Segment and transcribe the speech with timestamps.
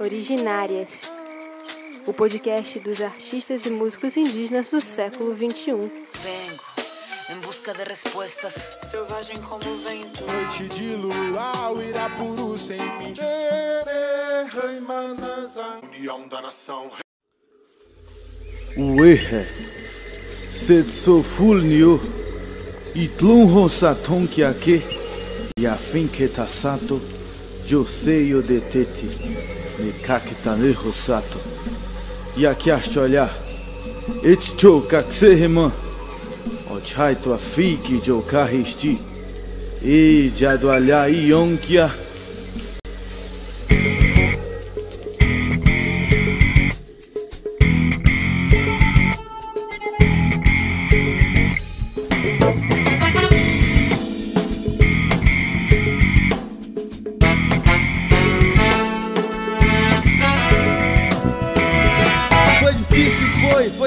[0.00, 0.88] Originárias,
[2.06, 5.72] o podcast dos artistas e músicos indígenas do século XXI.
[5.72, 6.64] Vengo
[7.30, 8.58] em busca de respostas.
[8.90, 10.24] Selvagem como o vento.
[10.26, 13.14] Noite de luau, Irapuru sem mim.
[15.82, 16.90] União da nação.
[18.76, 19.44] Uehe,
[20.66, 22.00] Setsofulnio,
[22.94, 24.82] Itlun Rosaton Kiake,
[25.58, 27.00] Yafin Ketasato,
[27.66, 28.60] Joseio de
[29.76, 31.38] Teti, Nekakitane Rosato,
[32.36, 33.30] Yakiaste olhar,
[34.22, 35.72] Etcho Kakseheman,
[36.70, 38.98] Ochai tua fiki Jokaristi,
[39.84, 42.03] E Jadualha Ionkia.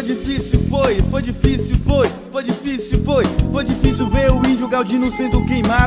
[0.07, 5.43] Difícil, foi, foi difícil, foi, foi difícil, foi, foi difícil ver o índio Galdino sendo
[5.45, 5.86] queimado.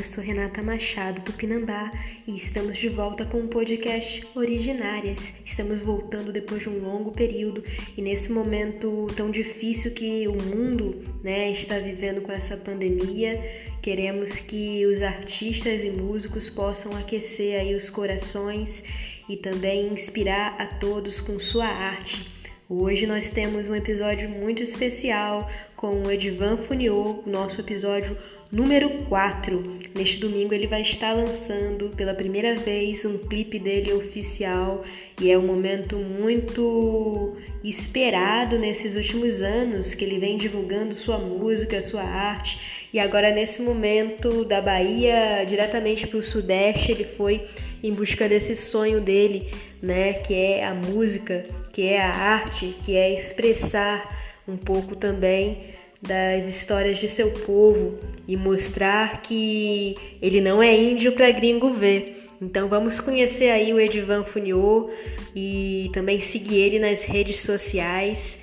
[0.00, 1.92] Eu sou Renata Machado do Pinambá
[2.26, 5.34] e estamos de volta com o podcast Originárias.
[5.44, 7.62] Estamos voltando depois de um longo período
[7.98, 13.38] e nesse momento tão difícil que o mundo né, está vivendo com essa pandemia,
[13.82, 18.82] queremos que os artistas e músicos possam aquecer aí os corações
[19.28, 22.26] e também inspirar a todos com sua arte.
[22.70, 28.16] Hoje nós temos um episódio muito especial com o Edvan Funiô, nosso episódio
[28.52, 29.78] número 4.
[29.94, 34.84] Neste domingo ele vai estar lançando pela primeira vez um clipe dele oficial
[35.20, 41.82] e é um momento muito esperado nesses últimos anos que ele vem divulgando sua música,
[41.82, 42.88] sua arte.
[42.92, 47.46] E agora nesse momento da Bahia diretamente para o Sudeste, ele foi
[47.82, 52.96] em busca desse sonho dele, né, que é a música, que é a arte, que
[52.96, 60.62] é expressar um pouco também das histórias de seu povo e mostrar que ele não
[60.62, 62.28] é índio para gringo ver.
[62.40, 64.90] Então vamos conhecer aí o Edivan Funiô
[65.36, 68.42] e também seguir ele nas redes sociais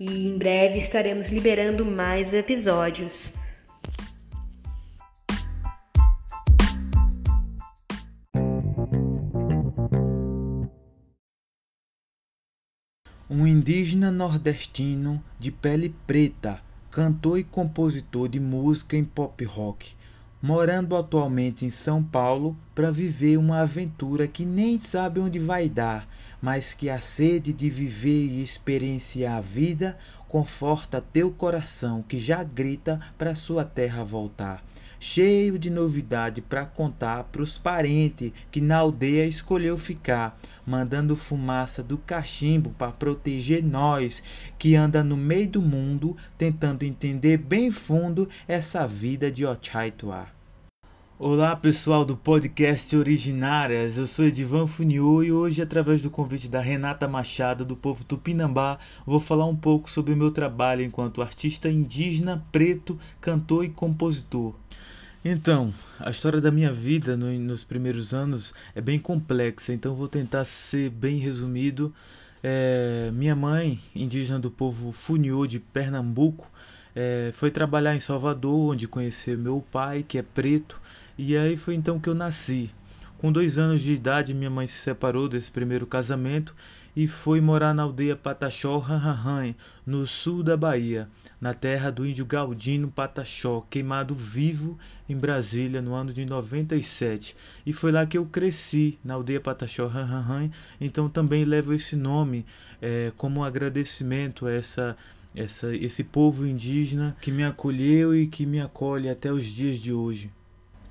[0.00, 3.32] e em breve estaremos liberando mais episódios.
[13.30, 16.60] Um indígena nordestino de pele preta,
[16.98, 19.94] cantor e compositor de música em pop rock,
[20.42, 26.08] morando atualmente em São Paulo para viver uma aventura que nem sabe onde vai dar,
[26.42, 32.42] mas que a sede de viver e experienciar a vida conforta teu coração que já
[32.42, 34.60] grita para sua terra voltar.
[35.00, 41.96] Cheio de novidade para contar pros parentes que na aldeia escolheu ficar, mandando fumaça do
[41.98, 44.22] cachimbo para proteger nós
[44.58, 50.37] que anda no meio do mundo tentando entender bem fundo essa vida de Ochaituá.
[51.20, 56.60] Olá pessoal do podcast Originárias, eu sou Edivan Funiô e hoje, através do convite da
[56.60, 61.68] Renata Machado do povo Tupinambá, vou falar um pouco sobre o meu trabalho enquanto artista
[61.68, 64.54] indígena, preto, cantor e compositor.
[65.24, 70.06] Então, a história da minha vida no- nos primeiros anos é bem complexa, então vou
[70.06, 71.92] tentar ser bem resumido.
[72.44, 76.48] É, minha mãe, indígena do povo Funiô de Pernambuco,
[76.94, 80.80] é, foi trabalhar em Salvador, onde conheceu meu pai, que é preto,
[81.18, 82.70] e aí foi então que eu nasci.
[83.18, 86.54] Com dois anos de idade, minha mãe se separou desse primeiro casamento
[86.94, 91.08] e foi morar na aldeia Pataxó Ranranhan, no sul da Bahia,
[91.40, 97.34] na terra do índio Galdino Pataxó, queimado vivo em Brasília no ano de 97.
[97.66, 100.50] E foi lá que eu cresci, na aldeia Pataxó Ranranhan,
[100.80, 102.46] então também levo esse nome
[102.80, 104.96] eh, como um agradecimento a essa
[105.34, 109.92] essa, esse povo indígena que me acolheu e que me acolhe até os dias de
[109.92, 110.30] hoje.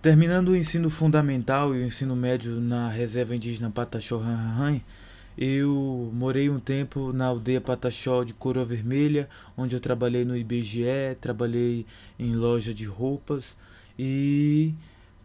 [0.01, 4.79] Terminando o ensino fundamental e o ensino médio na reserva indígena Pataxó Ranranhan,
[5.35, 9.27] eu morei um tempo na aldeia Pataxó de Coroa Vermelha,
[9.57, 11.83] onde eu trabalhei no IBGE, trabalhei
[12.19, 13.55] em loja de roupas
[13.97, 14.71] e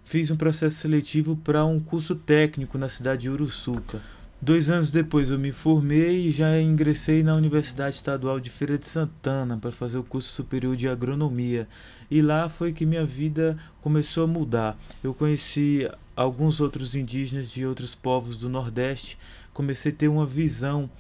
[0.05, 4.01] fiz um processo seletivo para um curso técnico na cidade de Uruçuca.
[4.45, 8.89] Dois anos depois eu me formei e já ingressei na Universidade Estadual de Feira de
[8.89, 11.69] Santana para fazer o curso superior de agronomia.
[12.11, 14.77] E lá foi que minha vida começou a mudar.
[15.01, 19.17] Eu conheci alguns outros indígenas de outros povos do Nordeste,
[19.55, 20.91] comecei a ter uma visão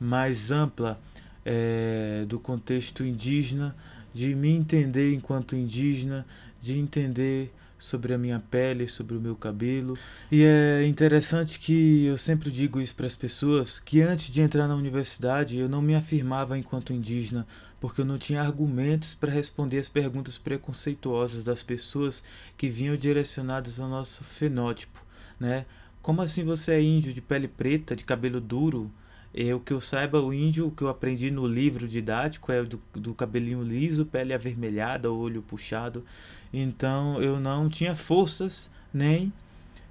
[0.00, 0.98] mais ampla
[1.44, 3.76] é, do contexto indígena,
[4.12, 6.26] de me entender enquanto indígena,
[6.60, 9.96] de entender sobre a minha pele, sobre o meu cabelo.
[10.30, 14.66] E é interessante que eu sempre digo isso para as pessoas, que antes de entrar
[14.66, 17.46] na universidade eu não me afirmava enquanto indígena,
[17.80, 22.22] porque eu não tinha argumentos para responder as perguntas preconceituosas das pessoas
[22.56, 25.00] que vinham direcionadas ao nosso fenótipo,
[25.38, 25.64] né?
[26.02, 28.90] Como assim você é índio de pele preta, de cabelo duro?
[29.34, 32.80] É, o que eu saiba, o índio, que eu aprendi no livro didático é do,
[32.94, 36.04] do cabelinho liso, pele avermelhada, olho puxado.
[36.52, 39.32] Então eu não tinha forças nem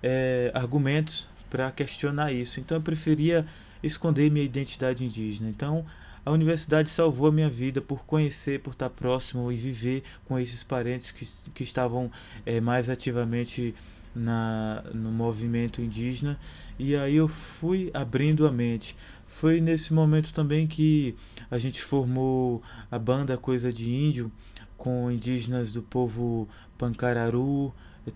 [0.02, 2.60] é, argumentos para questionar isso.
[2.60, 3.46] Então eu preferia
[3.82, 5.50] esconder minha identidade indígena.
[5.50, 5.86] Então
[6.26, 10.64] a universidade salvou a minha vida por conhecer, por estar próximo e viver com esses
[10.64, 12.12] parentes que, que estavam
[12.46, 13.74] é, mais ativamente
[14.14, 16.38] na, no movimento indígena.
[16.78, 18.96] E aí eu fui abrindo a mente.
[19.26, 21.16] Foi nesse momento também que
[21.50, 22.62] a gente formou
[22.92, 24.32] a banda Coisa de Índio
[24.78, 26.48] com indígenas do povo
[26.78, 27.74] Pancararu,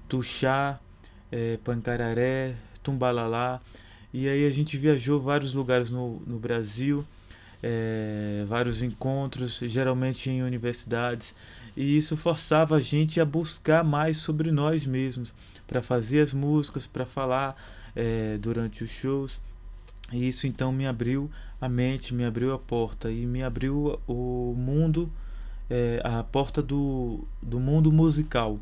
[0.08, 0.80] Tuxá,
[1.32, 3.62] é, Pancararé, Tumbalalá.
[4.14, 7.06] E aí a gente viajou vários lugares no, no Brasil,
[7.64, 11.34] é, vários encontros, geralmente em universidades.
[11.76, 15.34] E isso forçava a gente a buscar mais sobre nós mesmos,
[15.66, 17.56] para fazer as músicas, para falar
[17.96, 19.40] é, durante os shows.
[20.12, 21.32] E isso então me abriu
[21.62, 25.10] a mente, me abriu a porta e me abriu o mundo,
[25.72, 28.60] é, a porta do, do mundo musical.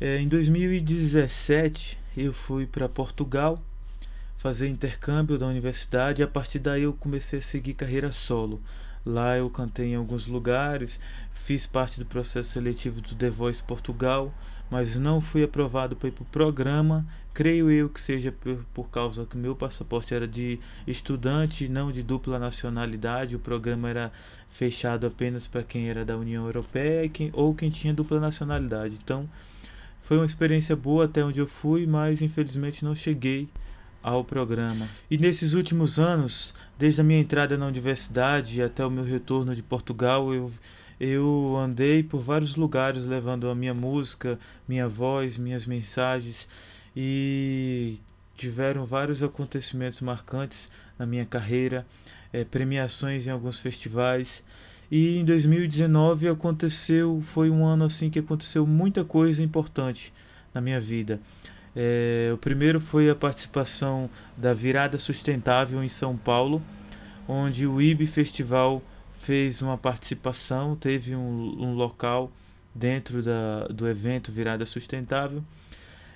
[0.00, 3.62] É, em 2017 eu fui para Portugal
[4.36, 8.60] fazer intercâmbio da universidade e a partir daí eu comecei a seguir carreira solo.
[9.04, 11.00] Lá eu cantei em alguns lugares,
[11.34, 14.32] fiz parte do processo seletivo do The Voice Portugal,
[14.70, 17.06] mas não fui aprovado para ir para o programa.
[17.32, 22.02] Creio eu que seja por, por causa que meu passaporte era de estudante, não de
[22.02, 23.36] dupla nacionalidade.
[23.36, 24.12] O programa era
[24.50, 28.98] fechado apenas para quem era da União Europeia quem, ou quem tinha dupla nacionalidade.
[29.02, 29.28] Então,
[30.02, 33.48] foi uma experiência boa até onde eu fui, mas infelizmente não cheguei
[34.02, 34.88] ao programa.
[35.10, 39.62] E nesses últimos anos, desde a minha entrada na universidade até o meu retorno de
[39.62, 40.52] Portugal, eu
[41.00, 46.48] eu andei por vários lugares levando a minha música, minha voz, minhas mensagens
[46.96, 47.98] e
[48.36, 50.68] tiveram vários acontecimentos marcantes
[50.98, 51.86] na minha carreira,
[52.32, 54.42] é, premiações em alguns festivais.
[54.90, 60.12] E em 2019 aconteceu, foi um ano assim que aconteceu muita coisa importante
[60.52, 61.20] na minha vida.
[61.74, 66.62] É, o primeiro foi a participação da Virada Sustentável em São Paulo,
[67.26, 68.82] onde o IB Festival
[69.20, 72.32] fez uma participação, teve um, um local
[72.74, 75.42] dentro da, do evento Virada Sustentável.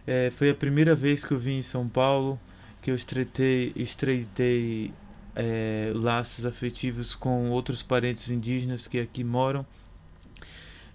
[0.06, 2.38] É, foi a primeira vez que eu vim em São Paulo,
[2.80, 4.92] que eu estreitei, estreitei
[5.34, 9.64] é, laços afetivos com outros parentes indígenas que aqui moram.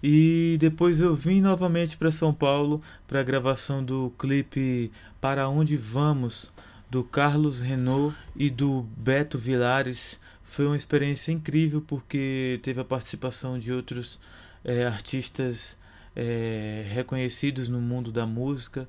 [0.02, 5.76] E depois eu vim novamente para São Paulo para a gravação do clipe Para Onde
[5.76, 6.52] Vamos,
[6.88, 13.58] do Carlos Renault e do Beto Vilares, foi uma experiência incrível porque teve a participação
[13.58, 14.18] de outros
[14.64, 15.76] é, artistas
[16.16, 18.88] é, reconhecidos no mundo da música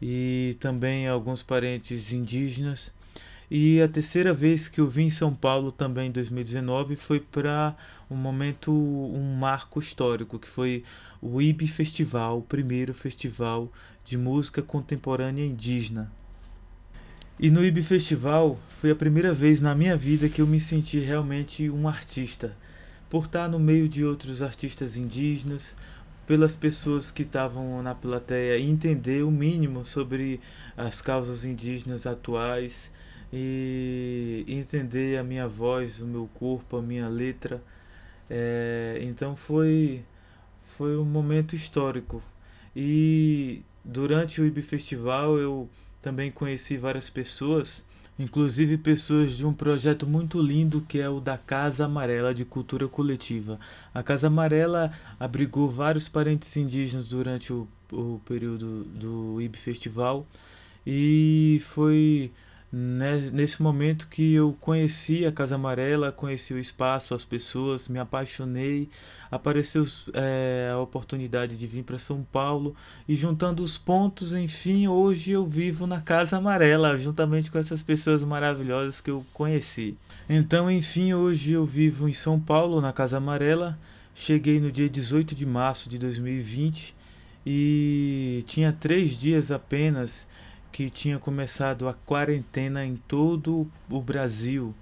[0.00, 2.92] e também alguns parentes indígenas.
[3.50, 7.74] E a terceira vez que eu vim em São Paulo também em 2019 foi para
[8.08, 10.84] um momento, um marco histórico, que foi
[11.20, 13.72] o IB Festival, o primeiro festival
[14.04, 16.12] de música contemporânea indígena
[17.42, 21.00] e no IB Festival foi a primeira vez na minha vida que eu me senti
[21.00, 22.54] realmente um artista.
[23.08, 25.74] Por estar no meio de outros artistas indígenas,
[26.26, 30.38] pelas pessoas que estavam na plateia entender o mínimo sobre
[30.76, 32.90] as causas indígenas atuais
[33.32, 37.62] e entender a minha voz, o meu corpo, a minha letra.
[38.28, 40.02] É, então foi,
[40.76, 42.22] foi um momento histórico.
[42.74, 45.68] E durante o IB Festival eu
[46.02, 47.84] também conheci várias pessoas,
[48.18, 52.88] inclusive pessoas de um projeto muito lindo que é o da Casa Amarela de Cultura
[52.88, 53.58] Coletiva.
[53.92, 60.26] A Casa Amarela abrigou vários parentes indígenas durante o, o período do IB Festival
[60.86, 62.30] e foi
[62.72, 68.88] nesse momento que eu conheci a Casa Amarela, conheci o espaço, as pessoas, me apaixonei,
[69.30, 69.84] apareceu
[70.14, 72.76] é, a oportunidade de vir para São Paulo
[73.08, 78.24] e juntando os pontos, enfim, hoje eu vivo na Casa Amarela, juntamente com essas pessoas
[78.24, 79.96] maravilhosas que eu conheci.
[80.28, 83.76] Então, enfim, hoje eu vivo em São Paulo, na Casa Amarela.
[84.14, 86.94] Cheguei no dia 18 de março de 2020
[87.44, 90.26] e tinha três dias apenas
[90.72, 94.74] que tinha começado a quarentena em todo o Brasil.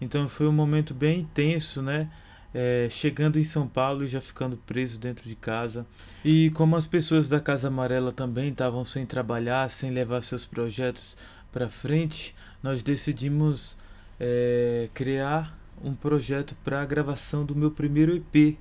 [0.00, 2.10] Então foi um momento bem intenso, né?
[2.54, 5.86] É, chegando em São Paulo e já ficando preso dentro de casa.
[6.24, 11.16] E como as pessoas da Casa Amarela também estavam sem trabalhar, sem levar seus projetos
[11.52, 13.76] para frente, nós decidimos
[14.18, 18.56] é, criar um projeto para a gravação do meu primeiro EP.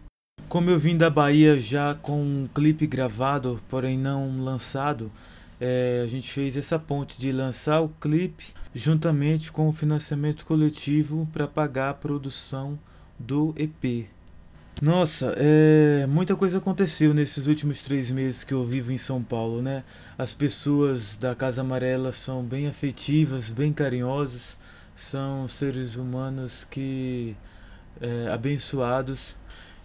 [0.47, 5.11] Como eu vim da Bahia já com um clipe gravado, porém não lançado,
[5.59, 11.27] é, a gente fez essa ponte de lançar o clipe juntamente com o financiamento coletivo
[11.31, 12.77] para pagar a produção
[13.17, 14.07] do EP.
[14.81, 19.61] Nossa, é, muita coisa aconteceu nesses últimos três meses que eu vivo em São Paulo,
[19.61, 19.85] né?
[20.17, 24.57] As pessoas da Casa Amarela são bem afetivas, bem carinhosas,
[24.93, 27.37] são seres humanos que
[28.01, 29.37] é, abençoados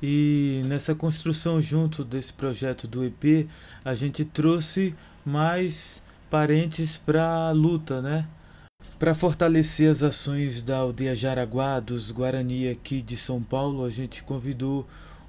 [0.03, 3.49] e nessa construção junto desse projeto do EP
[3.85, 8.27] a gente trouxe mais parentes para a luta, né?
[8.99, 14.23] Para fortalecer as ações da aldeia Jaraguá, dos Guarani aqui de São Paulo, a gente
[14.23, 14.87] convidou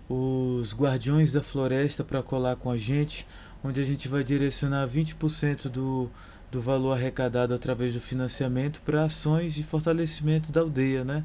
[0.10, 3.26] os Guardiões da Floresta para colar com a gente,
[3.64, 6.10] onde a gente vai direcionar 20% do,
[6.52, 11.24] do valor arrecadado através do financiamento para ações de fortalecimento da aldeia, né?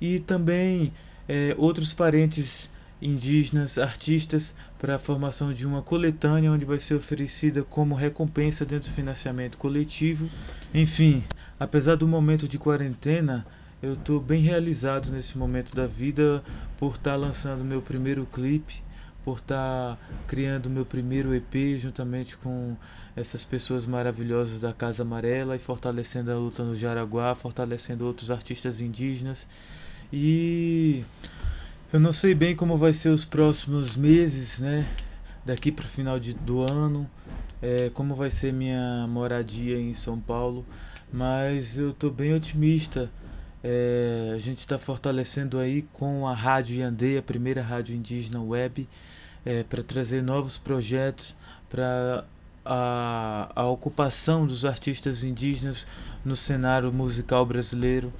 [0.00, 0.92] E também
[1.28, 7.62] é, outros parentes indígenas, artistas, para a formação de uma coletânea onde vai ser oferecida
[7.62, 10.28] como recompensa dentro do financiamento coletivo.
[10.72, 11.22] Enfim,
[11.58, 13.46] apesar do momento de quarentena,
[13.82, 16.42] eu estou bem realizado nesse momento da vida
[16.78, 18.82] por estar tá lançando meu primeiro clipe,
[19.24, 22.76] por estar tá criando meu primeiro EP juntamente com
[23.14, 28.80] essas pessoas maravilhosas da Casa Amarela e fortalecendo a luta no Jaraguá, fortalecendo outros artistas
[28.80, 29.46] indígenas.
[30.12, 31.04] E
[31.92, 34.86] eu não sei bem como vai ser os próximos meses, né?
[35.44, 37.08] Daqui para o final de, do ano,
[37.62, 40.66] é, como vai ser minha moradia em São Paulo,
[41.12, 43.10] mas eu estou bem otimista.
[43.62, 48.88] É, a gente está fortalecendo aí com a Rádio Yandê, a primeira rádio indígena web,
[49.44, 51.36] é, para trazer novos projetos
[51.70, 52.24] para
[52.64, 55.86] a, a ocupação dos artistas indígenas
[56.24, 58.12] no cenário musical brasileiro.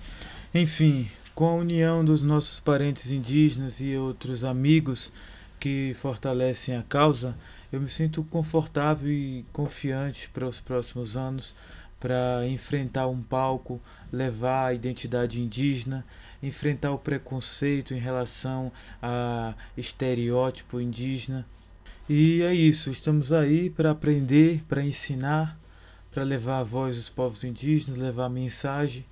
[0.54, 5.12] Enfim, com a união dos nossos parentes indígenas e outros amigos
[5.60, 7.36] que fortalecem a causa,
[7.70, 11.54] eu me sinto confortável e confiante para os próximos anos
[12.00, 13.78] para enfrentar um palco,
[14.10, 16.06] levar a identidade indígena,
[16.42, 21.44] enfrentar o preconceito em relação a estereótipo indígena.
[22.08, 25.58] E é isso, estamos aí para aprender, para ensinar,
[26.10, 29.04] para levar a voz dos povos indígenas, levar a mensagem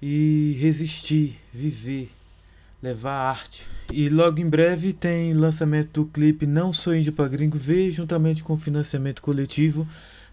[0.00, 2.10] e resistir, viver,
[2.82, 3.66] levar arte.
[3.92, 8.44] E logo em breve tem lançamento do clipe Não Sou Índio para Gringo ver, juntamente
[8.44, 9.86] com financiamento coletivo.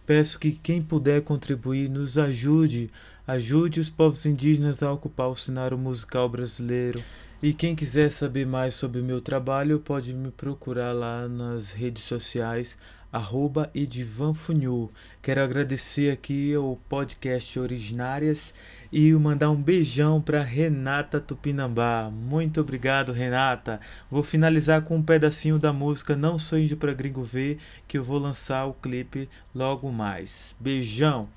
[0.05, 2.91] Peço que quem puder contribuir nos ajude,
[3.25, 7.01] ajude os povos indígenas a ocupar o cenário musical brasileiro.
[7.41, 12.03] E quem quiser saber mais sobre o meu trabalho pode me procurar lá nas redes
[12.03, 12.77] sociais,
[13.15, 14.91] arroba Edivanfunhu.
[15.21, 18.53] Quero agradecer aqui ao podcast Originárias
[18.91, 22.11] e mandar um beijão para Renata Tupinambá.
[22.11, 23.79] Muito obrigado, Renata.
[24.11, 27.57] Vou finalizar com um pedacinho da música Não Sou Índio para Gringo Ver,
[27.87, 30.53] que eu vou lançar o clipe logo mais.
[30.59, 31.29] Beijão!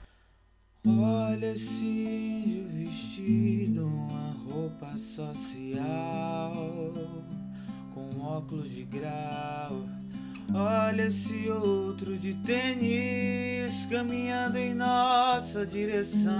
[0.84, 6.92] Olha esse índio vestido, uma roupa social,
[7.94, 9.86] com óculos de grau
[10.54, 16.32] Olha esse outro de tênis caminhando em nossa direção.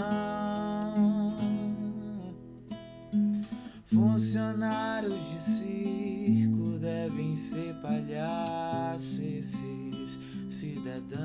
[3.87, 10.19] Funcionários de circo devem ser palhaços esses
[10.51, 11.19] cidadãos.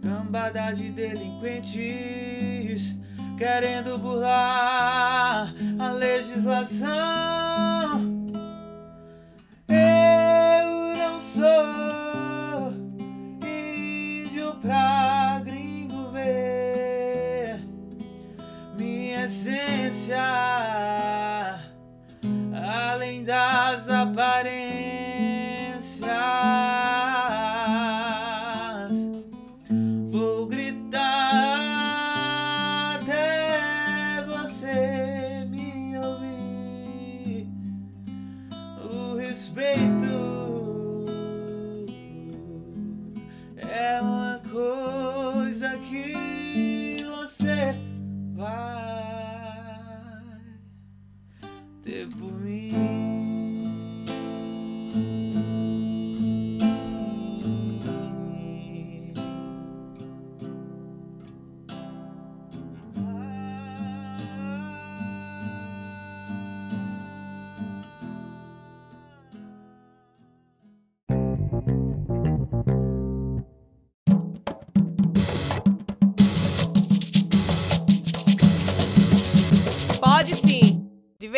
[0.00, 2.94] Cambada de delinquentes
[3.36, 8.03] querendo burlar a legislação.
[20.06, 20.43] Yeah.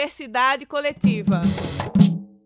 [0.06, 1.42] Diversidade coletiva.